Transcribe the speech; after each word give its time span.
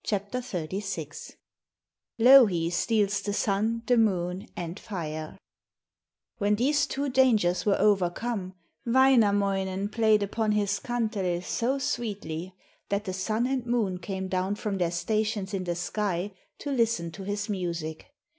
LOUHI 2.17 2.71
STEALS 2.71 3.21
THE 3.21 3.33
SUN, 3.33 3.83
THE 3.85 3.97
MOON, 3.97 4.47
AND 4.55 4.79
FIRE 4.79 5.37
When 6.39 6.55
these 6.55 6.87
two 6.87 7.07
dangers 7.09 7.67
were 7.67 7.77
overcome, 7.77 8.55
Wainamoinen 8.83 9.89
played 9.89 10.23
upon 10.23 10.53
his 10.53 10.79
kantele 10.79 11.43
so 11.43 11.77
sweetly 11.77 12.55
that 12.89 13.03
the 13.05 13.13
Sun 13.13 13.45
and 13.45 13.63
Moon 13.67 13.99
came 13.99 14.27
down 14.27 14.55
from 14.55 14.79
their 14.79 14.89
stations 14.89 15.53
in 15.53 15.65
the 15.65 15.75
sky 15.75 16.33
to 16.57 16.71
listen 16.71 17.11
to 17.11 17.21
his 17.23 17.47
music. 17.47 18.07